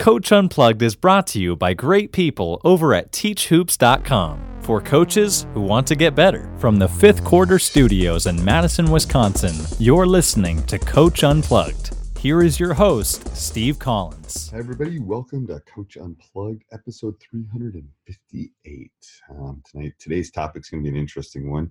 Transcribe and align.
Coach 0.00 0.32
Unplugged 0.32 0.80
is 0.80 0.96
brought 0.96 1.26
to 1.26 1.38
you 1.38 1.54
by 1.54 1.74
great 1.74 2.10
people 2.10 2.58
over 2.64 2.94
at 2.94 3.12
teachhoops.com 3.12 4.62
for 4.62 4.80
coaches 4.80 5.46
who 5.52 5.60
want 5.60 5.86
to 5.88 5.94
get 5.94 6.14
better. 6.14 6.50
From 6.56 6.78
the 6.78 6.88
fifth 6.88 7.22
quarter 7.22 7.58
studios 7.58 8.26
in 8.26 8.42
Madison, 8.42 8.90
Wisconsin, 8.90 9.54
you're 9.78 10.06
listening 10.06 10.62
to 10.68 10.78
Coach 10.78 11.22
Unplugged. 11.22 11.94
Here 12.18 12.40
is 12.42 12.58
your 12.58 12.72
host, 12.72 13.36
Steve 13.36 13.78
Collins. 13.78 14.50
Everybody. 14.54 15.00
Welcome 15.00 15.46
to 15.48 15.60
Coach 15.66 15.98
Unplugged, 15.98 16.64
episode 16.72 17.16
358. 17.20 18.90
Um, 19.28 19.62
tonight, 19.70 19.92
today's 19.98 20.30
topic 20.30 20.62
is 20.62 20.70
going 20.70 20.82
to 20.82 20.90
be 20.90 20.96
an 20.96 20.98
interesting 20.98 21.50
one. 21.50 21.70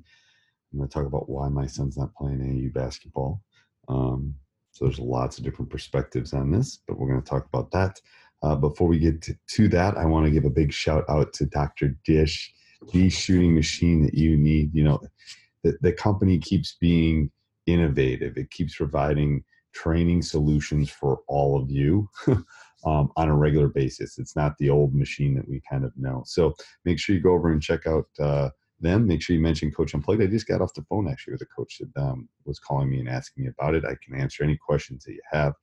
I'm 0.72 0.78
going 0.78 0.88
to 0.88 0.94
talk 0.94 1.08
about 1.08 1.30
why 1.30 1.50
my 1.50 1.66
son's 1.66 1.98
not 1.98 2.14
playing 2.14 2.42
AAU 2.42 2.72
basketball. 2.76 3.42
Um, 3.88 4.36
so 4.72 4.86
there's 4.86 5.00
lots 5.00 5.38
of 5.38 5.44
different 5.44 5.70
perspectives 5.70 6.34
on 6.34 6.52
this, 6.52 6.80
but 6.88 6.98
we're 6.98 7.10
going 7.10 7.22
to 7.22 7.30
talk 7.30 7.46
about 7.48 7.72
that. 7.72 8.00
Uh, 8.42 8.56
before 8.56 8.88
we 8.88 9.00
get 9.00 9.22
to, 9.22 9.36
to 9.48 9.68
that, 9.68 9.98
I 9.98 10.06
want 10.06 10.26
to 10.26 10.32
give 10.32 10.46
a 10.46 10.50
big 10.50 10.72
shout 10.72 11.04
out 11.10 11.34
to 11.34 11.46
Dr. 11.46 11.98
Dish, 12.06 12.54
the 12.94 13.10
shooting 13.10 13.54
machine 13.54 14.04
that 14.04 14.14
you 14.14 14.38
need. 14.38 14.74
You 14.74 14.86
know, 14.86 15.02
the, 15.64 15.78
the 15.82 15.92
company 15.92 16.40
keeps 16.40 16.78
being 16.80 17.32
innovative. 17.66 18.38
It 18.38 18.52
keeps 18.52 18.76
providing 18.76 19.44
training 19.74 20.22
solutions 20.22 20.90
for 20.90 21.20
all 21.28 21.62
of 21.62 21.70
you 21.70 22.10
um, 22.86 23.12
on 23.16 23.30
a 23.30 23.36
regular 23.36 23.68
basis. 23.68 24.18
It's 24.18 24.36
not 24.36 24.58
the 24.58 24.70
old 24.70 24.96
machine 24.96 25.36
that 25.36 25.48
we 25.48 25.62
kind 25.70 25.84
of 25.84 25.92
know. 25.96 26.24
So 26.26 26.56
make 26.86 27.00
sure 27.00 27.16
you 27.16 27.22
go 27.22 27.34
over 27.34 27.52
and 27.52 27.62
check 27.62 27.86
out 27.86 28.08
uh, 28.20 28.50
them. 28.80 29.06
Make 29.06 29.22
sure 29.22 29.36
you 29.36 29.42
mention 29.42 29.72
Coach 29.72 29.94
Unplugged. 29.94 30.22
I 30.22 30.28
just 30.28 30.48
got 30.48 30.62
off 30.62 30.74
the 30.74 30.86
phone 30.90 31.08
actually 31.08 31.34
with 31.34 31.42
a 31.42 31.46
coach 31.46 31.80
that 31.80 32.02
um, 32.02 32.28
was 32.46 32.60
calling 32.60 32.90
me 32.90 33.00
and 33.00 33.10
asking 33.10 33.44
me 33.44 33.50
about 33.50 33.76
it. 33.76 33.86
I 33.86 33.96
can 34.04 34.20
answer 34.20 34.44
any 34.44 34.58
questions 34.58 35.04
that 35.04 35.14
you 35.14 35.22
have 35.32 35.54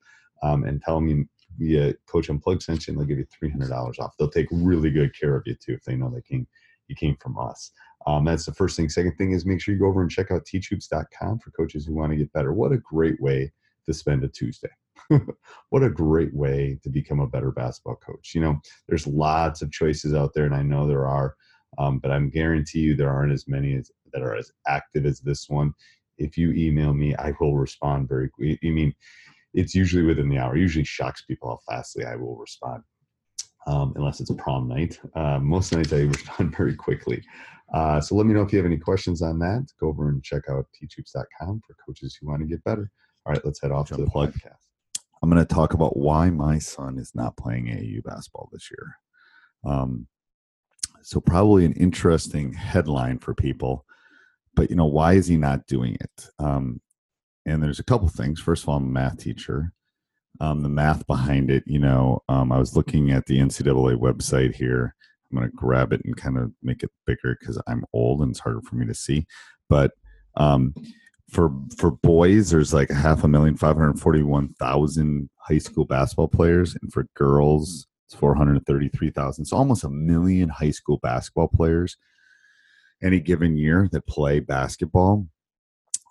um, 0.43 0.65
and 0.65 0.81
tell 0.83 1.01
me 1.01 1.25
via 1.59 1.95
Coach 2.07 2.29
Unplugged 2.29 2.67
you 2.69 2.75
and 2.89 2.99
they'll 2.99 3.07
give 3.07 3.19
you 3.19 3.27
$300 3.43 3.99
off. 3.99 4.15
They'll 4.19 4.31
take 4.31 4.49
really 4.51 4.91
good 4.91 5.19
care 5.19 5.37
of 5.37 5.43
you 5.47 5.55
too 5.55 5.75
if 5.75 5.85
they 5.85 5.97
know 5.97 6.11
they 6.11 6.23
came, 6.23 6.47
you 6.89 6.97
came 6.97 7.17
from 7.21 7.39
us. 7.39 7.73
Um, 8.07 8.25
that's 8.25 8.47
the 8.47 8.55
first 8.55 8.77
thing. 8.77 8.89
Second 8.89 9.17
thing 9.17 9.33
is 9.33 9.45
make 9.45 9.61
sure 9.61 9.75
you 9.75 9.81
go 9.81 9.87
over 9.87 10.03
and 10.03 10.11
check 10.11 10.31
out 10.31 10.45
teachhoops.com 10.45 11.41
for 11.41 11.51
coaches 11.51 11.87
who 11.87 11.95
want 11.95 12.13
to 12.13 12.17
get 12.17 12.33
better. 12.33 12.53
What 12.53 12.73
a 12.73 12.79
great 12.79 13.21
way 13.21 13.53
to 13.87 13.95
spend 13.95 14.23
a 14.25 14.29
Tuesday. 14.29 14.69
what 15.71 15.83
a 15.83 15.91
great 15.91 16.35
way 16.35 16.79
to 16.83 16.89
become 16.89 17.21
a 17.21 17.27
better 17.27 17.51
basketball 17.51 17.97
coach. 17.97 18.33
You 18.35 18.41
know, 18.41 18.61
there's 18.89 19.07
lots 19.07 19.63
of 19.63 19.73
choices 19.73 20.15
out 20.15 20.33
there, 20.35 20.45
and 20.45 20.55
I 20.55 20.63
know 20.63 20.87
there 20.87 21.07
are, 21.07 21.35
um, 21.79 21.99
but 21.99 22.11
I'm 22.11 22.31
guarantee 22.31 22.81
you 22.81 22.97
there 22.97 23.13
aren't 23.13 23.33
as 23.33 23.47
many 23.49 23.75
as, 23.75 23.91
that 24.13 24.23
are 24.23 24.37
as 24.37 24.51
active 24.67 25.05
as 25.05 25.21
this 25.21 25.49
one. 25.49 25.73
If 26.19 26.39
you 26.39 26.53
email 26.53 26.95
me, 26.95 27.15
I 27.17 27.33
will 27.41 27.57
respond 27.57 28.09
very 28.09 28.31
quickly. 28.31 28.59
I 28.69 28.73
mean, 28.73 28.95
it's 29.55 29.75
usually 29.75 30.03
within 30.03 30.29
the 30.29 30.39
hour. 30.39 30.57
It 30.57 30.61
usually 30.61 30.85
shocks 30.85 31.23
people 31.23 31.49
how 31.49 31.75
fastly 31.75 32.05
I 32.05 32.17
will 32.17 32.37
respond, 32.37 32.83
um, 33.67 33.93
unless 33.97 34.21
it's 34.21 34.31
prom 34.39 34.69
night. 34.69 34.99
Uh, 35.15 35.39
most 35.39 35.73
nights 35.73 35.93
I 35.93 36.01
respond 36.03 36.57
very 36.57 36.75
quickly. 36.75 37.23
Uh, 37.73 38.01
so 38.01 38.15
let 38.15 38.27
me 38.27 38.35
know 38.35 38.43
if 38.43 38.53
you 38.53 38.59
have 38.59 38.67
any 38.67 38.77
questions 38.77 39.23
on 39.23 39.39
that. 39.41 39.67
Go 39.81 39.89
over 39.89 40.09
and 40.09 40.23
check 40.23 40.43
out 40.49 40.67
teachhoops.com 40.75 41.61
for 41.67 41.77
coaches 41.87 42.17
who 42.21 42.29
want 42.29 42.41
to 42.41 42.47
get 42.47 42.63
better. 42.65 42.91
All 43.25 43.33
right, 43.33 43.45
let's 43.45 43.61
head 43.61 43.73
off 43.73 43.89
to 43.89 43.97
the 43.97 44.07
podcast. 44.07 44.67
I'm 45.23 45.31
going 45.31 45.45
to 45.45 45.55
talk 45.55 45.75
about 45.75 45.97
why 45.97 46.31
my 46.31 46.59
son 46.59 46.99
is 46.99 47.13
not 47.15 47.37
playing 47.37 47.67
AAU 47.67 48.05
basketball 48.05 48.49
this 48.53 48.69
year. 48.71 49.73
Um, 49.73 50.07
so 51.03 51.21
probably 51.21 51.65
an 51.65 51.73
interesting 51.73 52.53
headline 52.53 53.19
for 53.19 53.35
people, 53.35 53.85
but 54.55 54.71
you 54.71 54.77
know 54.77 54.87
why 54.87 55.15
is 55.15 55.27
he 55.27 55.37
not 55.37 55.67
doing 55.67 55.97
it? 56.01 56.29
Um, 56.39 56.81
and 57.47 57.63
there's 57.63 57.79
a 57.79 57.85
couple 57.85 58.09
things. 58.09 58.41
First 58.41 58.65
of 58.65 58.69
all, 58.69 58.77
I'm 58.77 58.85
a 58.85 58.89
math 58.89 59.19
teacher. 59.19 59.73
Um, 60.41 60.63
the 60.63 60.69
math 60.69 61.07
behind 61.07 61.51
it, 61.51 61.65
you 61.67 61.79
know, 61.79 62.23
um, 62.29 62.53
I 62.53 62.59
was 62.59 62.77
looking 62.77 63.11
at 63.11 63.25
the 63.25 63.39
NCAA 63.39 63.97
website 63.97 64.55
here. 64.55 64.95
I'm 65.31 65.39
going 65.39 65.51
to 65.51 65.57
grab 65.57 65.93
it 65.93 66.03
and 66.05 66.17
kind 66.17 66.37
of 66.37 66.53
make 66.63 66.83
it 66.83 66.91
bigger 67.07 67.37
because 67.41 67.61
I'm 67.67 67.87
old 67.95 68.21
and 68.21 68.31
it's 68.33 68.41
harder 68.41 68.61
for 68.61 68.77
me 68.77 68.87
to 68.87 68.95
see. 68.95 69.27
But 69.69 69.93
um, 70.37 70.75
for 71.31 71.51
for 71.79 71.93
boys, 71.93 72.51
there's 72.51 72.75
like 72.75 72.91
half 72.91 73.25
a 73.25 73.29
million, 73.29 73.57
five 73.57 73.77
hundred 73.77 73.99
forty-one 73.99 74.55
thousand 74.61 75.31
high 75.39 75.59
school 75.59 75.85
basketball 75.85 76.29
players, 76.29 76.77
and 76.81 76.93
for 76.93 77.07
girls, 77.15 77.87
it's 78.07 78.15
four 78.15 78.35
hundred 78.35 78.65
thirty-three 78.67 79.11
thousand. 79.11 79.47
So 79.47 79.57
almost 79.57 79.85
a 79.85 79.91
million 79.91 80.49
high 80.49 80.71
school 80.71 80.99
basketball 80.99 81.49
players 81.49 81.97
any 83.03 83.21
given 83.21 83.57
year 83.57 83.89
that 83.93 84.07
play 84.07 84.41
basketball. 84.41 85.27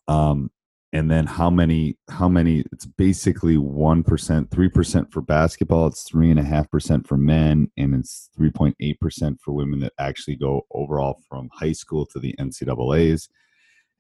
Um, 0.08 0.52
and 0.94 1.12
then 1.12 1.26
how 1.26 1.50
many? 1.50 1.98
How 2.10 2.30
many? 2.30 2.64
It's 2.72 2.86
basically 2.86 3.58
one 3.58 4.04
percent, 4.04 4.50
three 4.52 4.70
percent 4.70 5.12
for 5.12 5.22
basketball. 5.22 5.88
It's 5.88 6.04
three 6.04 6.32
and 6.32 6.40
a 6.40 6.44
half 6.44 6.70
percent 6.72 7.08
for 7.08 7.18
men, 7.18 7.70
and 7.78 7.94
it's 7.96 8.30
three 8.36 8.52
point 8.52 8.76
eight 8.80 9.00
percent 9.00 9.40
for 9.44 9.54
women 9.54 9.80
that 9.82 9.94
actually 10.00 10.36
go 10.38 10.66
overall 10.72 11.22
from 11.28 11.50
high 11.52 11.74
school 11.74 12.06
to 12.08 12.20
the 12.20 12.34
NCAA's. 12.40 13.28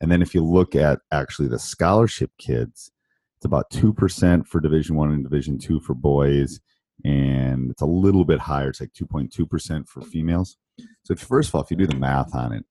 And 0.01 0.11
then 0.11 0.21
if 0.21 0.33
you 0.33 0.43
look 0.43 0.75
at 0.75 0.99
actually 1.11 1.47
the 1.47 1.59
scholarship 1.59 2.31
kids, 2.37 2.91
it's 3.37 3.45
about 3.45 3.69
two 3.69 3.93
percent 3.93 4.47
for 4.47 4.61
Division 4.61 4.95
One 4.95 5.11
and 5.11 5.23
Division 5.23 5.57
Two 5.57 5.79
for 5.79 5.95
boys, 5.95 6.59
and 7.03 7.71
it's 7.71 7.81
a 7.81 7.87
little 7.87 8.25
bit 8.25 8.39
higher. 8.39 8.69
It's 8.69 8.79
like 8.79 8.93
two 8.93 9.07
point 9.07 9.33
two 9.33 9.45
percent 9.45 9.87
for 9.89 10.01
females. 10.01 10.57
So 11.03 11.13
if, 11.13 11.19
first 11.19 11.49
of 11.49 11.55
all, 11.55 11.61
if 11.61 11.71
you 11.71 11.77
do 11.77 11.87
the 11.87 11.95
math 11.95 12.35
on 12.35 12.53
it, 12.53 12.65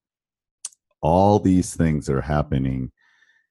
all 1.01 1.39
these 1.39 1.75
things 1.75 2.05
that 2.05 2.15
are 2.15 2.21
happening 2.21 2.91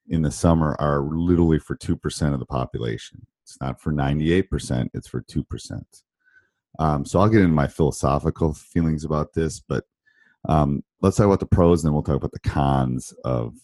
in 0.09 0.23
the 0.23 0.31
summer 0.31 0.77
are 0.79 1.03
literally 1.03 1.59
for 1.59 1.75
two 1.75 1.97
percent 1.97 2.35
of 2.35 2.41
the 2.41 2.47
population. 2.47 3.27
It's 3.43 3.61
not 3.61 3.81
for 3.81 3.93
ninety-eight 3.93 4.51
percent; 4.51 4.91
it's 4.95 5.09
for 5.09 5.21
two 5.21 5.45
percent. 5.45 6.03
Um, 6.79 7.05
so 7.05 7.21
I'll 7.21 7.29
get 7.29 7.41
into 7.41 7.55
my 7.55 7.69
philosophical 7.69 8.53
feelings 8.55 9.05
about 9.05 9.33
this, 9.33 9.61
but 9.61 9.85
um, 10.49 10.83
let's 11.01 11.17
talk 11.17 11.27
about 11.27 11.41
the 11.41 11.47
pros, 11.47 11.83
and 11.83 11.89
then 11.89 11.95
we'll 11.95 12.03
talk 12.03 12.17
about 12.17 12.33
the 12.33 12.49
cons 12.49 13.13
of 13.25 13.55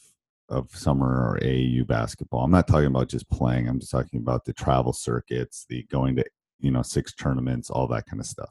of 0.49 0.69
summer 0.71 1.07
or 1.07 1.39
AAU 1.43 1.87
basketball. 1.87 2.45
I'm 2.45 2.51
not 2.51 2.67
talking 2.67 2.87
about 2.87 3.09
just 3.09 3.31
playing. 3.31 3.69
I'm 3.69 3.79
just 3.79 3.93
talking 3.93 4.21
about 4.21 4.45
the 4.45 4.53
travel 4.53 4.93
circuits, 4.93 5.65
the 5.69 5.85
going 5.85 6.17
to 6.17 6.25
you 6.59 6.71
know 6.71 6.83
six 6.83 7.15
tournaments, 7.15 7.71
all 7.71 7.87
that 7.89 8.07
kind 8.07 8.21
of 8.21 8.27
stuff. 8.27 8.51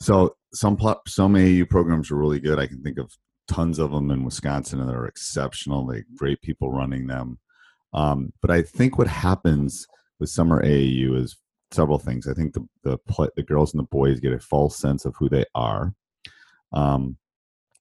So 0.00 0.36
some 0.52 0.78
some 1.06 1.34
AAU 1.34 1.68
programs 1.68 2.10
are 2.10 2.16
really 2.16 2.40
good. 2.40 2.58
I 2.58 2.66
can 2.66 2.82
think 2.82 2.98
of 2.98 3.12
tons 3.50 3.78
of 3.78 3.90
them 3.90 4.10
in 4.10 4.24
Wisconsin 4.24 4.80
and 4.80 4.88
they're 4.88 5.06
exceptional. 5.06 5.86
They 5.86 6.04
great 6.16 6.40
people 6.40 6.70
running 6.70 7.06
them. 7.06 7.38
Um, 7.92 8.32
but 8.40 8.50
I 8.50 8.62
think 8.62 8.96
what 8.96 9.08
happens 9.08 9.86
with 10.20 10.30
summer 10.30 10.62
AAU 10.62 11.16
is 11.16 11.36
several 11.72 11.98
things. 11.98 12.28
I 12.28 12.34
think 12.34 12.54
the 12.54 12.66
the 12.84 12.98
play, 12.98 13.28
the 13.36 13.42
girls 13.42 13.74
and 13.74 13.80
the 13.80 13.88
boys 13.88 14.20
get 14.20 14.32
a 14.32 14.38
false 14.38 14.76
sense 14.76 15.04
of 15.04 15.14
who 15.18 15.28
they 15.28 15.44
are. 15.54 15.92
Um, 16.72 17.16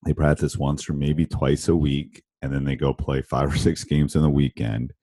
they 0.06 0.13
practice 0.13 0.57
once 0.57 0.89
or 0.89 0.94
maybe 0.94 1.25
twice 1.25 1.68
a 1.68 1.75
week, 1.75 2.24
and 2.42 2.51
then 2.51 2.63
they 2.63 2.75
go 2.75 2.94
play 2.94 3.21
five 3.21 3.54
or 3.54 3.57
six 3.68 3.83
games 3.83 4.16
in 4.16 4.24
the 4.24 4.30
weekend. 4.30 4.94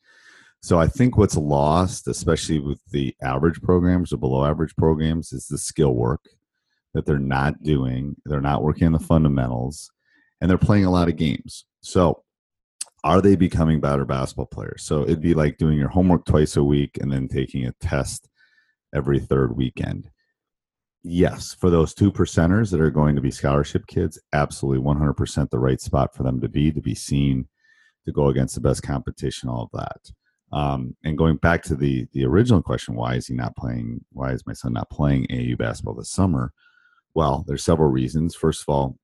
So 0.62 0.80
I 0.80 0.88
think 0.88 1.16
what's 1.16 1.36
lost, 1.36 2.08
especially 2.08 2.58
with 2.58 2.80
the 2.90 3.14
average 3.22 3.62
programs 3.62 4.12
or 4.12 4.16
below 4.16 4.44
average 4.44 4.74
programs, 4.76 5.32
is 5.32 5.46
the 5.46 5.58
skill 5.58 5.94
work 5.94 6.22
that 6.94 7.06
they're 7.06 7.18
not 7.18 7.62
doing. 7.62 8.16
They're 8.24 8.40
not 8.40 8.64
working 8.64 8.86
on 8.86 8.92
the 8.92 8.98
fundamentals, 8.98 9.90
and 10.40 10.50
they're 10.50 10.58
playing 10.58 10.84
a 10.84 10.90
lot 10.90 11.08
of 11.08 11.16
games. 11.16 11.64
So 11.80 12.22
are 13.04 13.20
they 13.20 13.36
becoming 13.36 13.80
better 13.80 14.04
basketball 14.04 14.46
players? 14.46 14.82
So 14.82 15.02
it'd 15.02 15.20
be 15.20 15.34
like 15.34 15.58
doing 15.58 15.78
your 15.78 15.88
homework 15.88 16.24
twice 16.24 16.56
a 16.56 16.64
week 16.64 16.98
and 17.00 17.12
then 17.12 17.28
taking 17.28 17.64
a 17.64 17.72
test 17.80 18.28
every 18.94 19.20
third 19.20 19.56
weekend. 19.56 20.10
Yes, 21.02 21.54
for 21.54 21.70
those 21.70 21.94
two 21.94 22.10
percenters 22.10 22.70
that 22.72 22.80
are 22.80 22.90
going 22.90 23.14
to 23.14 23.22
be 23.22 23.30
scholarship 23.30 23.86
kids, 23.86 24.18
absolutely 24.32 24.84
100% 24.84 25.50
the 25.50 25.58
right 25.58 25.80
spot 25.80 26.16
for 26.16 26.24
them 26.24 26.40
to 26.40 26.48
be, 26.48 26.72
to 26.72 26.80
be 26.80 26.96
seen, 26.96 27.46
to 28.06 28.12
go 28.12 28.28
against 28.28 28.56
the 28.56 28.60
best 28.60 28.82
competition, 28.82 29.48
all 29.48 29.70
of 29.72 29.80
that. 29.80 30.10
Um, 30.52 30.96
and 31.04 31.18
going 31.18 31.36
back 31.36 31.62
to 31.64 31.74
the 31.74 32.06
the 32.12 32.24
original 32.24 32.62
question, 32.62 32.94
why 32.94 33.14
is 33.14 33.26
he 33.26 33.34
not 33.34 33.56
playing? 33.56 34.04
Why 34.12 34.32
is 34.32 34.46
my 34.46 34.52
son 34.52 34.72
not 34.72 34.90
playing 34.90 35.26
AAU 35.26 35.58
basketball 35.58 35.94
this 35.94 36.10
summer? 36.10 36.52
Well, 37.14 37.44
there's 37.46 37.64
several 37.64 37.90
reasons. 37.90 38.34
First 38.34 38.62
of 38.62 38.68
all, 38.68 38.96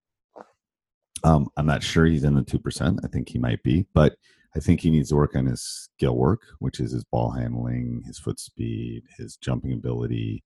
um, 1.25 1.49
I'm 1.57 1.67
not 1.67 1.83
sure 1.83 2.05
he's 2.07 2.25
in 2.25 2.35
the 2.35 2.43
two 2.43 2.59
percent. 2.59 3.01
I 3.05 3.09
think 3.09 3.29
he 3.29 3.39
might 3.39 3.63
be, 3.63 3.87
but 3.95 4.17
I 4.55 4.61
think 4.61 4.81
he 4.81 4.91
needs 4.91 5.09
to 5.11 5.17
work 5.17 5.35
on 5.35 5.47
his 5.47 5.63
skill 5.63 6.17
work, 6.17 6.43
which 6.59 6.81
is 6.81 6.93
his 6.93 7.05
ball 7.05 7.31
handling, 7.31 8.03
his 8.07 8.19
foot 8.19 8.39
speed, 8.39 9.05
his 9.17 9.37
jumping 9.37 9.73
ability. 9.73 10.45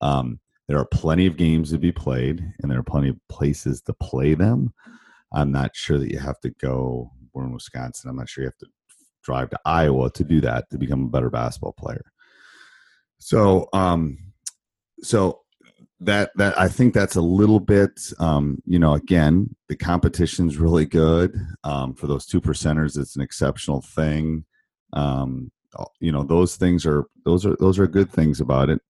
Um, 0.00 0.38
there 0.68 0.78
are 0.78 0.84
plenty 0.84 1.26
of 1.26 1.36
games 1.36 1.70
to 1.70 1.78
be 1.78 1.90
played, 1.90 2.40
and 2.62 2.70
there 2.70 2.78
are 2.78 2.84
plenty 2.84 3.08
of 3.08 3.16
places 3.28 3.80
to 3.82 3.94
play 3.94 4.34
them. 4.34 4.72
I'm 5.32 5.50
not 5.50 5.74
sure 5.74 5.98
that 5.98 6.10
you 6.10 6.18
have 6.18 6.40
to 6.40 6.50
go. 6.50 7.10
We're 7.32 7.44
in 7.44 7.52
Wisconsin. 7.52 8.10
I'm 8.10 8.16
not 8.16 8.28
sure 8.28 8.44
you 8.44 8.48
have 8.48 8.58
to 8.58 8.66
drive 9.22 9.50
to 9.50 9.60
Iowa 9.64 10.10
to 10.12 10.24
do 10.24 10.40
that 10.42 10.70
to 10.70 10.78
become 10.78 11.04
a 11.04 11.08
better 11.08 11.30
basketball 11.30 11.72
player. 11.72 12.12
So, 13.18 13.68
um, 13.72 14.18
so 15.02 15.40
that 16.00 16.30
that 16.36 16.58
I 16.58 16.68
think 16.68 16.94
that's 16.94 17.16
a 17.16 17.20
little 17.20 17.60
bit, 17.60 18.00
um, 18.18 18.62
you 18.64 18.78
know, 18.78 18.94
again, 18.94 19.54
the 19.68 19.76
competition's 19.76 20.56
really 20.56 20.86
good 20.86 21.38
um, 21.64 21.94
for 21.94 22.06
those 22.06 22.24
two 22.24 22.40
percenters. 22.40 22.98
It's 22.98 23.16
an 23.16 23.22
exceptional 23.22 23.82
thing. 23.82 24.44
Um, 24.92 25.50
you 26.00 26.12
know, 26.12 26.22
those 26.22 26.56
things 26.56 26.86
are 26.86 27.04
those 27.24 27.44
are 27.44 27.56
those 27.56 27.78
are 27.78 27.86
good 27.86 28.10
things 28.10 28.40
about 28.40 28.70
it. 28.70 28.80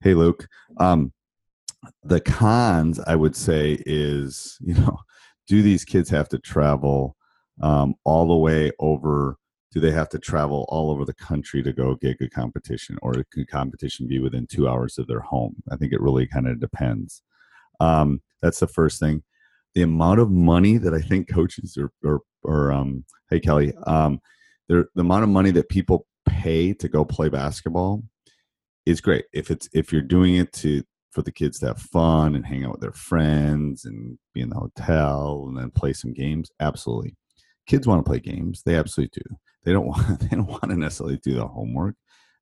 Hey, 0.00 0.14
Luke. 0.14 0.46
Um, 0.78 1.12
the 2.04 2.20
cons, 2.20 3.00
I 3.00 3.16
would 3.16 3.34
say, 3.34 3.82
is 3.86 4.58
you 4.64 4.74
know, 4.74 4.98
do 5.46 5.62
these 5.62 5.84
kids 5.84 6.10
have 6.10 6.28
to 6.30 6.38
travel 6.38 7.16
um, 7.62 7.94
all 8.04 8.28
the 8.28 8.36
way 8.36 8.70
over? 8.78 9.38
Do 9.72 9.80
they 9.80 9.90
have 9.90 10.08
to 10.10 10.18
travel 10.18 10.66
all 10.68 10.90
over 10.90 11.04
the 11.04 11.14
country 11.14 11.62
to 11.62 11.72
go 11.72 11.94
get 11.94 12.18
good 12.18 12.32
competition, 12.32 12.98
or 13.02 13.14
could 13.32 13.48
competition 13.48 14.06
be 14.06 14.18
within 14.18 14.46
two 14.46 14.68
hours 14.68 14.98
of 14.98 15.06
their 15.06 15.20
home? 15.20 15.56
I 15.70 15.76
think 15.76 15.92
it 15.92 16.00
really 16.00 16.26
kind 16.26 16.46
of 16.46 16.60
depends. 16.60 17.22
Um, 17.80 18.22
that's 18.42 18.60
the 18.60 18.66
first 18.66 19.00
thing. 19.00 19.22
The 19.74 19.82
amount 19.82 20.20
of 20.20 20.30
money 20.30 20.76
that 20.76 20.92
I 20.92 21.00
think 21.00 21.28
coaches 21.28 21.78
or, 22.04 22.20
or 22.42 22.72
um, 22.72 23.04
hey 23.30 23.40
Kelly, 23.40 23.72
um, 23.86 24.20
the 24.68 24.86
amount 24.96 25.24
of 25.24 25.30
money 25.30 25.50
that 25.52 25.68
people 25.68 26.06
pay 26.26 26.74
to 26.74 26.88
go 26.88 27.04
play 27.04 27.28
basketball 27.28 28.02
is 28.84 29.00
great. 29.00 29.24
If 29.32 29.50
it's 29.50 29.68
if 29.72 29.92
you're 29.92 30.02
doing 30.02 30.36
it 30.36 30.52
to 30.54 30.82
for 31.10 31.22
the 31.22 31.32
kids 31.32 31.58
to 31.58 31.66
have 31.68 31.78
fun 31.78 32.34
and 32.34 32.44
hang 32.44 32.64
out 32.64 32.72
with 32.72 32.80
their 32.80 32.92
friends 32.92 33.84
and 33.84 34.18
be 34.34 34.40
in 34.40 34.48
the 34.48 34.56
hotel 34.56 35.44
and 35.48 35.56
then 35.56 35.70
play 35.70 35.92
some 35.92 36.12
games, 36.12 36.50
absolutely 36.60 37.16
kids 37.66 37.86
want 37.86 38.04
to 38.04 38.08
play 38.08 38.18
games. 38.18 38.62
They 38.64 38.76
absolutely 38.76 39.20
do. 39.22 39.36
They 39.64 39.72
don't 39.72 39.86
want 39.88 40.20
they 40.20 40.36
don't 40.36 40.46
want 40.46 40.70
to 40.70 40.76
necessarily 40.76 41.18
do 41.18 41.34
the 41.34 41.46
homework. 41.46 41.96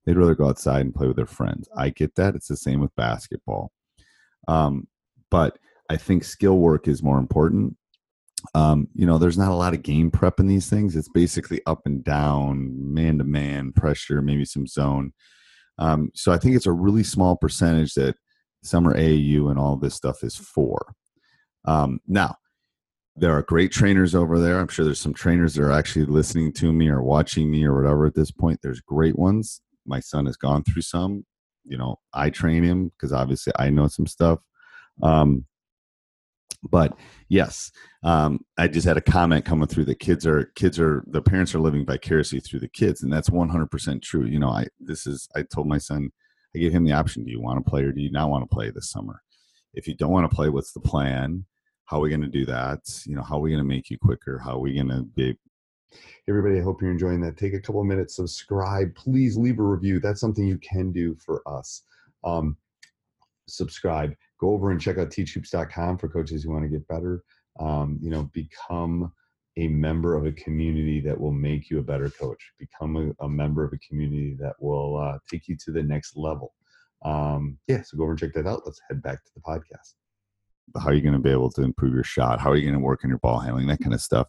They'd 0.05 0.17
rather 0.17 0.35
go 0.35 0.49
outside 0.49 0.81
and 0.81 0.95
play 0.95 1.07
with 1.07 1.17
their 1.17 1.27
friends. 1.27 1.69
I 1.77 1.91
get 1.91 2.15
that. 2.15 2.35
It's 2.35 2.49
the 2.49 2.57
same 2.57 2.81
with 2.81 2.95
basketball. 2.97 3.71
Um, 4.49 4.89
but 5.31 5.59
I 5.91 5.97
think 5.97 6.25
skill 6.25 6.59
work 6.59 6.89
is 6.89 7.03
more 7.03 7.19
important. 7.19 7.77
Um, 8.55 8.89
you 8.95 9.05
know, 9.05 9.19
there's 9.19 9.37
not 9.37 9.51
a 9.51 9.55
lot 9.55 9.75
of 9.75 9.83
game 9.83 10.11
prep 10.11 10.41
in 10.41 10.47
these 10.47 10.71
things. 10.71 10.97
It's 10.97 11.11
basically 11.11 11.61
up 11.67 11.83
and 11.85 12.03
down, 12.03 12.95
man 12.95 13.19
to 13.19 13.25
man 13.25 13.73
pressure, 13.73 14.23
maybe 14.23 14.47
some 14.47 14.67
zone. 14.67 15.13
Um, 15.79 16.11
so 16.15 16.33
I 16.33 16.39
think 16.39 16.57
it's 16.57 16.67
a 16.67 16.73
really 16.73 17.03
small 17.03 17.37
percentage 17.37 17.95
that 17.95 18.17
summer 18.63 18.95
AAU 18.95 19.51
and 19.51 19.59
all 19.59 19.77
this 19.77 19.95
stuff 19.95 20.23
is 20.23 20.37
for. 20.37 20.95
Um, 21.67 22.01
now, 22.07 22.37
there 23.21 23.37
are 23.37 23.43
great 23.43 23.71
trainers 23.71 24.15
over 24.15 24.39
there. 24.39 24.59
I'm 24.59 24.69
sure 24.69 24.85
there's 24.85 25.01
some 25.01 25.13
trainers 25.13 25.55
that 25.55 25.63
are 25.63 25.73
actually 25.73 26.07
listening 26.07 26.53
to 26.55 26.73
me 26.73 26.89
or 26.89 27.03
watching 27.03 27.51
me 27.51 27.65
or 27.65 27.77
whatever 27.77 28.07
at 28.07 28.15
this 28.15 28.31
point. 28.31 28.61
There's 28.63 28.81
great 28.81 29.19
ones. 29.19 29.61
My 29.87 30.01
son 30.01 30.25
has 30.25 30.39
gone 30.39 30.65
through 30.65 30.83
some. 30.83 31.27
You 31.65 31.77
know, 31.77 31.97
I 32.15 32.31
train 32.31 32.63
him 32.63 32.89
because 32.89 33.13
obviously 33.13 33.53
I 33.57 33.69
know 33.69 33.89
some 33.89 34.07
stuff. 34.07 34.41
Um, 35.03 35.45
but 36.63 36.97
yes, 37.29 37.71
um, 38.03 38.41
I 38.57 38.69
just 38.69 38.87
had 38.87 38.97
a 38.97 39.03
comment 39.03 39.45
coming 39.45 39.69
through 39.69 39.85
that 39.87 39.99
kids 39.99 40.27
are 40.27 40.47
kids 40.55 40.81
are 40.81 41.05
the 41.07 41.23
parents 41.23 41.55
are 41.55 41.61
living 41.61 41.85
vicariously 41.85 42.41
through 42.41 42.61
the 42.61 42.69
kids, 42.69 43.03
and 43.03 43.13
that's 43.13 43.29
100% 43.29 44.03
true. 44.03 44.25
You 44.25 44.39
know, 44.39 44.49
I 44.49 44.67
this 44.79 45.07
is 45.07 45.29
I 45.37 45.43
told 45.43 45.69
my 45.69 45.79
son, 45.79 46.11
I 46.55 46.59
gave 46.59 46.73
him 46.73 46.85
the 46.85 46.93
option: 46.93 47.25
Do 47.25 47.31
you 47.31 47.41
want 47.41 47.63
to 47.63 47.71
play 47.71 47.83
or 47.83 47.93
do 47.93 48.01
you 48.01 48.11
not 48.11 48.31
want 48.31 48.49
to 48.49 48.55
play 48.55 48.71
this 48.71 48.91
summer? 48.91 49.23
If 49.75 49.87
you 49.87 49.95
don't 49.95 50.11
want 50.11 50.29
to 50.29 50.35
play, 50.35 50.49
what's 50.49 50.73
the 50.73 50.81
plan? 50.81 51.45
How 51.91 51.97
are 51.97 52.03
we 52.03 52.09
going 52.09 52.21
to 52.21 52.29
do 52.29 52.47
that? 52.47 52.81
You 53.05 53.17
know 53.17 53.23
how 53.23 53.37
are 53.39 53.41
we 53.41 53.51
going 53.51 53.63
to 53.63 53.69
make 53.69 53.91
you 53.91 53.99
quicker? 53.99 54.39
How 54.39 54.55
are 54.55 54.61
we 54.61 54.75
going 54.75 54.89
to 54.89 55.03
be 55.03 55.37
everybody 56.29 56.61
i 56.61 56.63
hope 56.63 56.81
you're 56.81 56.93
enjoying 56.93 57.21
that. 57.21 57.37
Take 57.37 57.53
a 57.53 57.61
couple 57.61 57.83
minutes 57.83 58.15
subscribe. 58.15 58.95
Please 58.95 59.37
leave 59.37 59.59
a 59.59 59.65
review. 59.65 59.99
That's 59.99 60.21
something 60.21 60.47
you 60.47 60.59
can 60.59 60.93
do 60.93 61.17
for 61.17 61.43
us. 61.47 61.83
Um, 62.23 62.57
subscribe. 63.49 64.15
Go 64.39 64.51
over 64.51 64.71
and 64.71 64.81
check 64.81 64.99
out 64.99 65.11
teachhoops.com 65.11 65.99
for 65.99 66.09
coaches 66.09 66.45
who 66.45 66.53
want 66.53 66.63
to 66.63 66.69
get 66.69 66.87
better. 66.87 67.25
Um, 67.59 67.99
you 68.01 68.11
know 68.11 68.31
become 68.33 69.13
a 69.57 69.67
member 69.67 70.15
of 70.15 70.27
a 70.27 70.33
community 70.33 71.01
that 71.01 71.21
will 71.21 71.33
make 71.33 71.71
you 71.71 71.81
a 71.81 71.83
better 71.83 72.09
coach. 72.09 72.53
Become 72.57 73.15
a, 73.21 73.25
a 73.25 73.29
member 73.29 73.65
of 73.65 73.73
a 73.73 73.79
community 73.79 74.37
that 74.39 74.55
will 74.61 74.97
uh, 74.97 75.19
take 75.29 75.49
you 75.49 75.57
to 75.65 75.73
the 75.73 75.83
next 75.83 76.17
level. 76.17 76.55
Um, 77.05 77.59
yeah 77.67 77.83
so 77.83 77.97
go 77.97 78.05
over 78.05 78.13
and 78.13 78.21
check 78.21 78.35
that 78.35 78.47
out. 78.47 78.63
Let's 78.65 78.81
head 78.89 79.03
back 79.03 79.25
to 79.25 79.31
the 79.35 79.41
podcast 79.41 79.95
how 80.79 80.89
are 80.89 80.95
you 80.95 81.03
going 81.03 81.15
to 81.15 81.21
be 81.21 81.31
able 81.31 81.51
to 81.53 81.63
improve 81.63 81.95
your 81.95 82.05
shot? 82.05 82.41
How 82.41 82.51
are 82.51 82.57
you 82.57 82.63
going 82.63 82.79
to 82.79 82.85
work 82.85 83.01
on 83.05 83.11
your 83.11 83.19
ball 83.19 83.39
handling? 83.39 83.67
That 83.67 83.81
kind 83.81 83.95
of 83.95 84.01
stuff. 84.01 84.29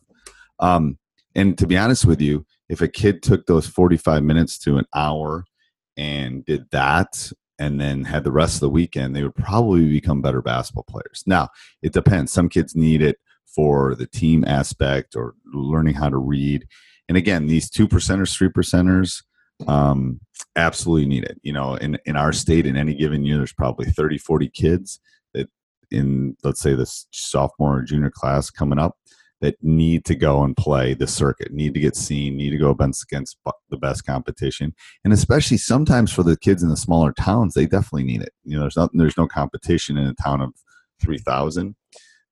Um, 0.60 0.98
and 1.36 1.58
to 1.58 1.68
be 1.68 1.78
honest 1.78 2.06
with 2.06 2.22
you, 2.22 2.46
if 2.70 2.82
a 2.82 2.88
kid 2.88 3.22
took 3.22 3.46
those 3.46 3.68
45 3.68 4.24
minutes 4.24 4.58
to 4.60 4.78
an 4.78 4.86
hour 4.94 5.46
and 5.98 6.46
did 6.46 6.70
that 6.72 7.32
and 7.60 7.80
then 7.80 8.04
had 8.04 8.24
the 8.24 8.32
rest 8.32 8.56
of 8.56 8.62
the 8.62 8.70
weekend, 8.70 9.16
they 9.16 9.24
would 9.24 9.36
probably 9.36 9.88
become 9.88 10.22
better 10.22 10.42
basketball 10.42 10.86
players. 10.90 11.24
Now, 11.26 11.50
it 11.82 11.94
depends. 11.94 12.32
Some 12.32 12.50
kids 12.50 12.76
need 12.76 13.02
it 13.02 13.18
for 13.46 13.96
the 13.96 14.08
team 14.08 14.44
aspect 14.46 15.16
or 15.16 15.36
learning 15.54 15.96
how 15.96 16.10
to 16.10 16.18
read. 16.18 16.68
And 17.08 17.18
again, 17.18 17.48
these 17.48 17.70
two 17.70 17.88
percenters, 17.88 18.36
three 18.36 18.50
percenters, 18.50 19.24
um, 19.68 20.22
absolutely 20.56 21.08
need 21.08 21.24
it. 21.24 21.40
You 21.44 21.54
know, 21.54 21.76
in, 21.76 21.98
in 22.06 22.16
our 22.16 22.34
state, 22.34 22.66
in 22.66 22.78
any 22.78 22.94
given 22.94 23.26
year, 23.26 23.38
there's 23.38 23.54
probably 23.54 23.86
30, 23.86 24.18
40 24.18 24.50
kids 24.50 25.00
in 25.92 26.36
let's 26.44 26.62
say 26.62 26.74
this 26.74 27.08
sophomore 27.12 27.80
or 27.80 27.82
junior 27.84 28.10
class 28.10 28.50
coming 28.50 28.80
up 28.80 28.98
that 29.42 29.56
need 29.64 30.06
to 30.06 30.16
go 30.16 30.44
and 30.44 30.56
play 30.56 30.94
the 30.94 31.08
circuit, 31.08 31.52
need 31.52 31.74
to 31.74 31.80
get 31.80 31.96
seen, 31.96 32.38
need 32.38 32.52
to 32.52 32.58
go 32.58 32.70
against, 32.70 33.38
the 33.70 33.78
best 33.78 34.06
competition, 34.06 34.74
and 35.04 35.14
especially 35.14 35.58
sometimes 35.58 36.12
for 36.12 36.24
the 36.24 36.38
kids 36.38 36.62
in 36.62 36.70
the 36.70 36.78
smaller 36.78 37.12
towns, 37.12 37.54
they 37.54 37.66
definitely 37.66 38.04
need 38.04 38.22
it. 38.22 38.34
You 38.44 38.56
know, 38.56 38.62
there's 38.62 38.78
not 38.78 38.92
there's 38.94 39.18
no 39.18 39.28
competition 39.28 39.98
in 39.98 40.08
a 40.08 40.14
town 40.14 40.42
of 40.42 40.54
three 41.02 41.18
thousand. 41.18 41.76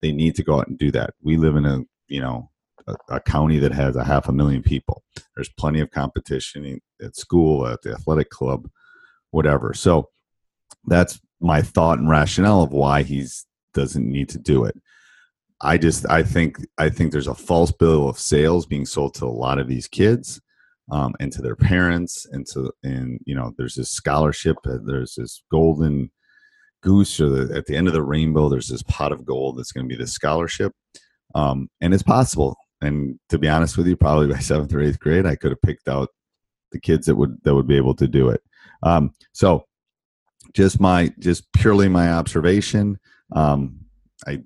They 0.01 0.11
need 0.11 0.35
to 0.35 0.43
go 0.43 0.59
out 0.59 0.67
and 0.67 0.77
do 0.77 0.91
that. 0.91 1.13
We 1.21 1.37
live 1.37 1.55
in 1.55 1.65
a 1.65 1.81
you 2.07 2.21
know 2.21 2.49
a, 2.87 2.95
a, 3.09 3.19
county 3.19 3.59
that 3.59 3.71
has 3.71 3.95
a 3.95 4.03
half 4.03 4.27
a 4.27 4.33
million 4.33 4.61
people. 4.61 5.03
There's 5.35 5.49
plenty 5.49 5.79
of 5.79 5.91
competition 5.91 6.79
at 7.01 7.15
school, 7.15 7.67
at 7.67 7.81
the 7.81 7.91
athletic 7.91 8.29
club, 8.29 8.69
whatever. 9.31 9.73
So 9.73 10.09
that's 10.85 11.19
my 11.39 11.61
thought 11.61 11.99
and 11.99 12.09
rationale 12.09 12.63
of 12.63 12.71
why 12.71 13.03
he's 13.03 13.45
doesn't 13.73 14.09
need 14.09 14.29
to 14.29 14.39
do 14.39 14.65
it. 14.65 14.75
I 15.61 15.77
just 15.77 16.09
I 16.09 16.23
think 16.23 16.57
I 16.77 16.89
think 16.89 17.11
there's 17.11 17.27
a 17.27 17.35
false 17.35 17.71
bill 17.71 18.07
of 18.07 18.17
sales 18.17 18.65
being 18.65 18.85
sold 18.85 19.13
to 19.15 19.25
a 19.25 19.27
lot 19.27 19.59
of 19.59 19.67
these 19.67 19.87
kids 19.87 20.39
um, 20.91 21.13
and 21.19 21.31
to 21.33 21.41
their 21.41 21.55
parents 21.55 22.25
and 22.31 22.45
to 22.47 22.71
and 22.83 23.19
you 23.25 23.35
know 23.35 23.53
there's 23.57 23.75
this 23.75 23.91
scholarship 23.91 24.55
uh, 24.65 24.77
there's 24.85 25.15
this 25.15 25.43
golden 25.51 26.11
goose 26.81 27.19
or 27.19 27.29
the, 27.29 27.55
at 27.57 27.65
the 27.65 27.75
end 27.75 27.87
of 27.87 27.93
the 27.93 28.01
rainbow 28.01 28.47
there's 28.47 28.69
this 28.69 28.83
pot 28.83 29.11
of 29.11 29.25
gold 29.25 29.57
that's 29.57 29.73
going 29.73 29.85
to 29.85 29.93
be 29.93 30.01
the 30.01 30.07
scholarship 30.07 30.71
um, 31.35 31.69
and 31.81 31.93
it's 31.93 32.03
possible 32.03 32.55
and 32.79 33.19
to 33.27 33.37
be 33.37 33.49
honest 33.49 33.77
with 33.77 33.85
you 33.85 33.97
probably 33.97 34.27
by 34.27 34.39
seventh 34.39 34.73
or 34.73 34.79
eighth 34.79 34.99
grade 34.99 35.25
I 35.25 35.35
could 35.35 35.51
have 35.51 35.61
picked 35.61 35.89
out 35.89 36.07
the 36.71 36.79
kids 36.79 37.05
that 37.07 37.15
would 37.15 37.37
that 37.43 37.55
would 37.55 37.67
be 37.67 37.77
able 37.77 37.95
to 37.95 38.07
do 38.07 38.29
it. 38.29 38.41
Um, 38.83 39.13
so 39.33 39.65
just 40.53 40.79
my 40.79 41.13
just 41.19 41.51
purely 41.53 41.89
my 41.89 42.11
observation. 42.11 42.99
Um, 43.31 43.85
I 44.27 44.43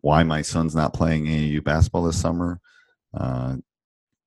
why 0.00 0.22
my 0.22 0.42
son's 0.42 0.74
not 0.74 0.94
playing 0.94 1.26
AAU 1.26 1.64
basketball 1.64 2.04
this 2.04 2.20
summer. 2.20 2.60
Uh, 3.14 3.56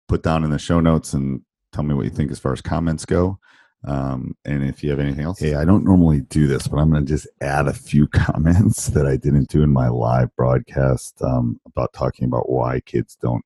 put 0.08 0.24
down 0.24 0.44
in 0.44 0.52
the 0.52 0.60
show 0.60 0.80
notes 0.80 1.14
and 1.14 1.42
tell 1.72 1.84
me 1.84 1.94
what 1.94 2.04
you 2.04 2.12
think 2.12 2.32
as 2.32 2.40
far 2.40 2.52
as 2.52 2.62
comments 2.62 3.06
go. 3.06 3.40
Um, 3.84 4.36
and 4.46 4.64
if 4.64 4.84
you 4.84 4.90
have 4.92 5.00
anything 5.00 5.26
else, 5.26 5.40
hey, 5.40 5.56
I 5.56 5.66
don't 5.66 5.86
normally 5.86 6.22
do 6.22 6.46
this, 6.46 6.68
but 6.68 6.78
I'm 6.78 6.92
going 6.92 7.06
to 7.06 7.12
just 7.12 7.28
add 7.42 7.68
a 7.68 7.74
few 7.74 8.08
comments 8.14 8.88
that 8.88 9.08
I 9.08 9.16
didn't 9.16 9.50
do 9.50 9.64
in 9.64 9.72
my 9.72 9.88
live 9.88 10.36
broadcast 10.36 11.22
um, 11.22 11.60
about 11.66 11.94
talking 11.94 12.26
about 12.26 12.50
why 12.50 12.82
kids 12.82 13.18
don't 13.20 13.46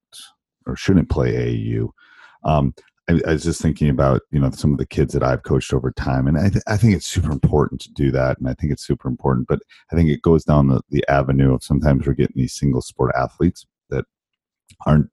or 0.65 0.75
shouldn't 0.75 1.09
play 1.09 1.33
AAU. 1.33 1.89
Um, 2.43 2.73
I, 3.09 3.21
I, 3.27 3.33
was 3.33 3.43
just 3.43 3.61
thinking 3.61 3.89
about 3.89 4.21
you 4.31 4.39
know 4.39 4.49
some 4.51 4.71
of 4.71 4.77
the 4.77 4.85
kids 4.85 5.13
that 5.13 5.23
I've 5.23 5.43
coached 5.43 5.73
over 5.73 5.91
time, 5.91 6.27
and 6.27 6.37
I, 6.37 6.49
th- 6.49 6.63
I 6.67 6.77
think 6.77 6.95
it's 6.95 7.07
super 7.07 7.31
important 7.31 7.81
to 7.81 7.93
do 7.93 8.11
that, 8.11 8.39
and 8.39 8.47
I 8.47 8.53
think 8.53 8.71
it's 8.71 8.85
super 8.85 9.07
important. 9.07 9.47
But 9.47 9.59
I 9.91 9.95
think 9.95 10.09
it 10.09 10.21
goes 10.21 10.43
down 10.43 10.67
the, 10.67 10.81
the 10.89 11.03
avenue 11.07 11.53
of 11.53 11.63
sometimes 11.63 12.05
we're 12.05 12.13
getting 12.13 12.37
these 12.37 12.53
single 12.53 12.81
sport 12.81 13.13
athletes 13.15 13.65
that 13.89 14.05
aren't 14.85 15.09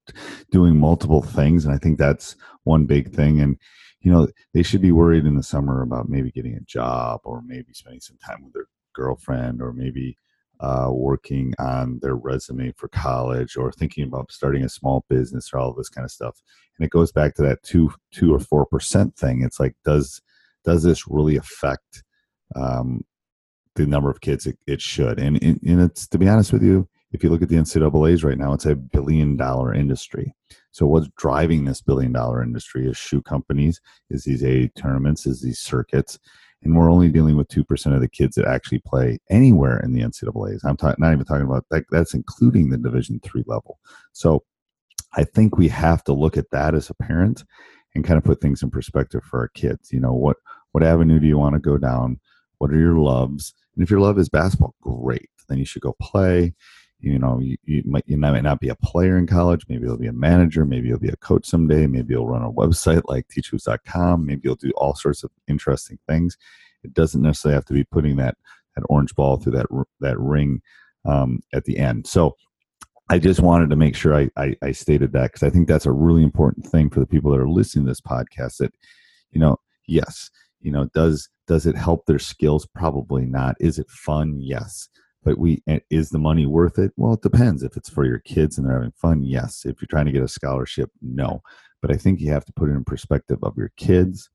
doing 0.50 0.78
multiple 0.78 1.22
things, 1.22 1.64
and 1.64 1.74
I 1.74 1.78
think 1.78 1.98
that's 1.98 2.36
one 2.64 2.86
big 2.86 3.12
thing. 3.14 3.40
And 3.40 3.58
you 4.00 4.10
know 4.10 4.28
they 4.54 4.62
should 4.62 4.82
be 4.82 4.92
worried 4.92 5.26
in 5.26 5.36
the 5.36 5.42
summer 5.42 5.82
about 5.82 6.08
maybe 6.08 6.30
getting 6.30 6.54
a 6.54 6.60
job 6.60 7.20
or 7.24 7.42
maybe 7.46 7.72
spending 7.72 8.00
some 8.00 8.18
time 8.26 8.42
with 8.42 8.52
their 8.52 8.66
girlfriend 8.94 9.62
or 9.62 9.72
maybe 9.72 10.16
uh, 10.62 10.88
working 10.90 11.52
on 11.58 11.98
their 12.02 12.14
resume 12.14 12.72
for 12.76 12.88
college 12.88 13.56
or 13.56 13.72
thinking 13.72 14.04
about 14.04 14.30
starting 14.30 14.62
a 14.62 14.68
small 14.68 15.04
business 15.10 15.50
or 15.52 15.58
all 15.58 15.72
this 15.72 15.88
kind 15.88 16.04
of 16.04 16.10
stuff. 16.10 16.40
And 16.78 16.86
it 16.86 16.90
goes 16.90 17.10
back 17.10 17.34
to 17.34 17.42
that 17.42 17.62
two, 17.64 17.92
two 18.12 18.32
or 18.32 18.38
four 18.38 18.64
percent 18.64 19.16
thing. 19.16 19.42
It's 19.42 19.58
like, 19.58 19.74
does 19.84 20.22
does 20.64 20.84
this 20.84 21.08
really 21.08 21.36
affect 21.36 22.04
um, 22.54 23.04
the 23.74 23.86
number 23.86 24.08
of 24.08 24.20
kids 24.20 24.46
it, 24.46 24.56
it 24.68 24.80
should? 24.80 25.18
And, 25.18 25.42
and 25.42 25.80
it's 25.82 26.06
to 26.08 26.18
be 26.18 26.28
honest 26.28 26.52
with 26.52 26.62
you, 26.62 26.88
if 27.10 27.24
you 27.24 27.30
look 27.30 27.42
at 27.42 27.48
the 27.48 27.56
NCAA's 27.56 28.22
right 28.22 28.38
now, 28.38 28.52
it's 28.52 28.66
a 28.66 28.76
billion 28.76 29.36
dollar 29.36 29.74
industry. 29.74 30.34
So 30.70 30.86
what's 30.86 31.08
driving 31.18 31.64
this 31.64 31.82
billion 31.82 32.12
dollar 32.12 32.42
industry 32.42 32.88
is 32.88 32.96
shoe 32.96 33.20
companies, 33.20 33.80
is 34.10 34.24
these 34.24 34.44
A 34.44 34.68
tournaments, 34.68 35.26
is 35.26 35.42
these 35.42 35.58
circuits, 35.58 36.18
and 36.62 36.76
we're 36.76 36.90
only 36.90 37.08
dealing 37.08 37.36
with 37.36 37.48
2% 37.48 37.94
of 37.94 38.00
the 38.00 38.08
kids 38.08 38.36
that 38.36 38.46
actually 38.46 38.78
play 38.78 39.18
anywhere 39.30 39.80
in 39.80 39.92
the 39.92 40.00
ncaa's 40.00 40.64
i'm 40.64 40.76
ta- 40.76 40.94
not 40.98 41.12
even 41.12 41.24
talking 41.24 41.46
about 41.46 41.64
that 41.70 41.84
that's 41.90 42.14
including 42.14 42.70
the 42.70 42.78
division 42.78 43.20
three 43.22 43.44
level. 43.46 43.78
So 44.12 44.44
i 45.14 45.24
think 45.24 45.56
we 45.56 45.68
have 45.68 46.02
to 46.04 46.12
look 46.12 46.36
at 46.36 46.50
that 46.50 46.74
as 46.74 46.90
a 46.90 46.94
parent 46.94 47.44
and 47.94 48.04
kind 48.04 48.18
of 48.18 48.24
put 48.24 48.40
things 48.40 48.62
in 48.62 48.70
perspective 48.70 49.22
for 49.24 49.40
our 49.40 49.48
kids. 49.48 49.92
You 49.92 50.00
know 50.00 50.12
what 50.12 50.36
what 50.72 50.82
avenue 50.82 51.18
do 51.18 51.26
you 51.26 51.38
want 51.38 51.54
to 51.54 51.60
go 51.60 51.76
down? 51.76 52.18
What 52.58 52.70
are 52.70 52.78
your 52.78 52.96
loves? 52.96 53.54
And 53.74 53.82
if 53.82 53.90
your 53.90 54.00
love 54.00 54.18
is 54.18 54.28
basketball 54.28 54.74
great. 54.80 55.28
Then 55.48 55.58
you 55.58 55.64
should 55.64 55.82
go 55.82 55.94
play 56.00 56.54
you 57.02 57.18
know 57.18 57.38
you, 57.40 57.56
you 57.64 57.82
might 57.84 58.04
you 58.06 58.16
might 58.16 58.42
not 58.42 58.60
be 58.60 58.68
a 58.68 58.76
player 58.76 59.18
in 59.18 59.26
college 59.26 59.66
maybe 59.68 59.84
you'll 59.84 59.98
be 59.98 60.06
a 60.06 60.12
manager 60.12 60.64
maybe 60.64 60.88
you'll 60.88 60.98
be 60.98 61.08
a 61.08 61.16
coach 61.16 61.44
someday 61.44 61.86
maybe 61.86 62.14
you'll 62.14 62.26
run 62.26 62.42
a 62.42 62.52
website 62.52 63.02
like 63.06 63.26
teachhoops.com 63.28 64.24
maybe 64.24 64.40
you'll 64.44 64.54
do 64.54 64.70
all 64.76 64.94
sorts 64.94 65.22
of 65.22 65.30
interesting 65.48 65.98
things. 66.08 66.38
It 66.84 66.94
doesn't 66.94 67.22
necessarily 67.22 67.54
have 67.54 67.64
to 67.66 67.74
be 67.74 67.84
putting 67.84 68.16
that 68.16 68.36
that 68.76 68.84
orange 68.88 69.14
ball 69.14 69.36
through 69.36 69.52
that 69.52 69.66
that 70.00 70.18
ring 70.18 70.62
um, 71.04 71.40
at 71.52 71.64
the 71.64 71.78
end. 71.78 72.06
So 72.06 72.36
i 73.08 73.18
just 73.18 73.40
wanted 73.40 73.68
to 73.68 73.74
make 73.74 73.96
sure 73.96 74.14
i 74.14 74.30
i, 74.36 74.54
I 74.62 74.70
stated 74.70 75.12
that 75.12 75.32
because 75.32 75.42
i 75.42 75.50
think 75.50 75.66
that's 75.66 75.86
a 75.86 75.92
really 75.92 76.22
important 76.22 76.64
thing 76.64 76.88
for 76.88 77.00
the 77.00 77.06
people 77.06 77.32
that 77.32 77.40
are 77.40 77.48
listening 77.48 77.84
to 77.84 77.90
this 77.90 78.00
podcast 78.00 78.58
that 78.58 78.72
you 79.32 79.40
know 79.40 79.58
yes 79.88 80.30
you 80.60 80.70
know 80.70 80.84
does 80.94 81.28
does 81.48 81.66
it 81.66 81.76
help 81.76 82.06
their 82.06 82.20
skills? 82.20 82.66
Probably 82.66 83.26
not. 83.26 83.56
Is 83.58 83.80
it 83.80 83.90
fun? 83.90 84.38
Yes 84.40 84.88
but 85.24 85.38
we 85.38 85.62
is 85.90 86.10
the 86.10 86.18
money 86.18 86.46
worth 86.46 86.78
it? 86.78 86.92
Well 86.96 87.14
it 87.14 87.22
depends. 87.22 87.62
If 87.62 87.76
it's 87.76 87.90
for 87.90 88.04
your 88.04 88.18
kids 88.20 88.58
and 88.58 88.66
they're 88.66 88.74
having 88.74 88.92
fun 88.92 89.22
yes. 89.22 89.64
If 89.64 89.80
you're 89.80 89.88
trying 89.88 90.06
to 90.06 90.12
get 90.12 90.22
a 90.22 90.28
scholarship 90.28 90.90
no. 91.00 91.42
But 91.80 91.90
i 91.92 91.96
think 91.96 92.20
you 92.20 92.30
have 92.30 92.44
to 92.44 92.52
put 92.52 92.68
it 92.68 92.72
in 92.72 92.84
perspective 92.84 93.38
of 93.42 93.56
your 93.56 93.72
kids 93.76 94.30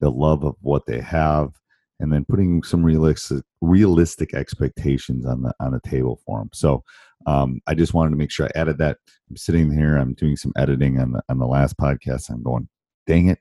the 0.00 0.10
love 0.10 0.44
of 0.44 0.56
what 0.60 0.86
they 0.86 1.00
have 1.00 1.52
and 2.00 2.12
then 2.12 2.24
putting 2.24 2.62
some 2.62 2.84
realistic 2.84 3.44
realistic 3.60 4.34
expectations 4.34 5.24
on 5.24 5.42
the 5.42 5.54
on 5.60 5.72
the 5.72 5.80
table 5.80 6.20
for 6.26 6.40
them 6.40 6.50
so 6.52 6.82
um, 7.26 7.60
i 7.66 7.74
just 7.74 7.94
wanted 7.94 8.10
to 8.10 8.16
make 8.16 8.30
sure 8.30 8.46
i 8.46 8.58
added 8.58 8.78
that. 8.78 8.98
I'm 9.30 9.36
sitting 9.36 9.70
here 9.70 9.96
i'm 9.96 10.14
doing 10.14 10.36
some 10.36 10.52
editing 10.56 11.00
on 11.00 11.12
the 11.12 11.22
on 11.28 11.38
the 11.38 11.46
last 11.46 11.78
podcast. 11.78 12.28
I'm 12.28 12.42
going 12.42 12.68
dang 13.06 13.28
it 13.28 13.38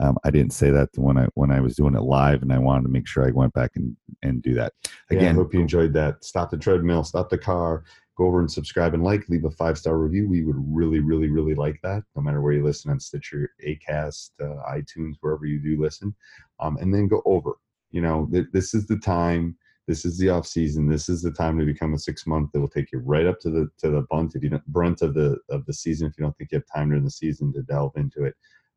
um, 0.00 0.18
I 0.24 0.30
didn't 0.30 0.52
say 0.52 0.70
that 0.70 0.88
when 0.96 1.16
I 1.16 1.26
when 1.34 1.50
I 1.50 1.60
was 1.60 1.76
doing 1.76 1.94
it 1.94 2.02
live, 2.02 2.42
and 2.42 2.52
I 2.52 2.58
wanted 2.58 2.82
to 2.82 2.88
make 2.88 3.06
sure 3.06 3.26
I 3.26 3.30
went 3.30 3.52
back 3.52 3.72
and 3.76 3.96
and 4.22 4.42
do 4.42 4.54
that 4.54 4.72
again. 5.10 5.24
Yeah, 5.24 5.30
I 5.30 5.34
hope 5.34 5.54
you 5.54 5.60
enjoyed 5.60 5.92
that. 5.94 6.24
Stop 6.24 6.50
the 6.50 6.56
treadmill, 6.56 7.04
stop 7.04 7.30
the 7.30 7.38
car, 7.38 7.84
go 8.16 8.26
over 8.26 8.40
and 8.40 8.50
subscribe 8.50 8.94
and 8.94 9.02
like, 9.02 9.28
leave 9.28 9.44
a 9.44 9.50
five 9.50 9.78
star 9.78 9.98
review. 9.98 10.28
We 10.28 10.44
would 10.44 10.56
really, 10.58 11.00
really, 11.00 11.28
really 11.28 11.54
like 11.54 11.80
that. 11.82 12.02
No 12.14 12.22
matter 12.22 12.40
where 12.40 12.52
you 12.52 12.64
listen 12.64 12.90
on 12.90 13.00
Stitcher, 13.00 13.50
Acast, 13.66 14.30
uh, 14.40 14.62
iTunes, 14.72 15.14
wherever 15.20 15.46
you 15.46 15.58
do 15.60 15.80
listen, 15.80 16.14
um, 16.60 16.76
and 16.78 16.92
then 16.92 17.08
go 17.08 17.22
over. 17.24 17.52
You 17.90 18.02
know, 18.02 18.28
th- 18.32 18.46
this 18.52 18.74
is 18.74 18.86
the 18.86 18.98
time. 18.98 19.56
This 19.86 20.04
is 20.04 20.18
the 20.18 20.30
off 20.30 20.46
season. 20.46 20.88
This 20.88 21.08
is 21.08 21.22
the 21.22 21.30
time 21.30 21.58
to 21.58 21.64
become 21.64 21.92
a 21.92 21.98
six 21.98 22.26
month 22.26 22.52
that 22.52 22.60
will 22.60 22.68
take 22.68 22.90
you 22.90 23.00
right 23.00 23.26
up 23.26 23.38
to 23.40 23.50
the 23.50 23.68
to 23.78 23.90
the 23.90 24.06
bunt 24.10 24.34
if 24.34 24.42
you 24.42 24.48
don't 24.48 24.66
brunt 24.66 25.02
of 25.02 25.14
the 25.14 25.38
of 25.50 25.64
the 25.66 25.74
season. 25.74 26.08
If 26.08 26.14
you 26.18 26.24
don't 26.24 26.36
think 26.36 26.50
you 26.52 26.58
have 26.58 26.66
time 26.74 26.88
during 26.88 27.04
the 27.04 27.10
season 27.10 27.52
to 27.52 27.62
delve 27.62 27.92
into 27.96 28.24
it, 28.24 28.34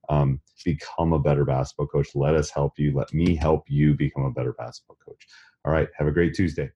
um, 0.09 0.39
become 0.65 1.13
a 1.13 1.19
better 1.19 1.45
basketball 1.45 1.87
coach. 1.87 2.09
Let 2.15 2.35
us 2.35 2.49
help 2.49 2.73
you. 2.77 2.93
Let 2.93 3.13
me 3.13 3.35
help 3.35 3.65
you 3.67 3.93
become 3.93 4.23
a 4.23 4.31
better 4.31 4.53
basketball 4.53 4.97
coach. 5.05 5.27
All 5.65 5.71
right. 5.71 5.87
Have 5.97 6.07
a 6.07 6.11
great 6.11 6.33
Tuesday. 6.33 6.69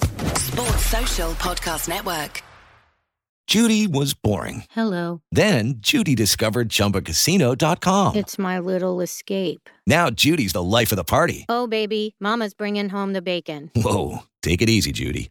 Sports 0.00 0.86
Social 0.86 1.32
Podcast 1.32 1.88
Network. 1.88 2.42
Judy 3.46 3.86
was 3.86 4.12
boring. 4.12 4.64
Hello. 4.70 5.22
Then 5.32 5.76
Judy 5.78 6.14
discovered 6.14 6.68
chumbacasino.com. 6.68 8.14
It's 8.14 8.38
my 8.38 8.58
little 8.58 9.00
escape. 9.00 9.70
Now 9.86 10.10
Judy's 10.10 10.52
the 10.52 10.62
life 10.62 10.92
of 10.92 10.96
the 10.96 11.04
party. 11.04 11.46
Oh, 11.48 11.66
baby. 11.66 12.14
Mama's 12.20 12.52
bringing 12.52 12.90
home 12.90 13.14
the 13.14 13.22
bacon. 13.22 13.70
Whoa. 13.74 14.18
Take 14.42 14.60
it 14.60 14.68
easy, 14.68 14.92
Judy. 14.92 15.30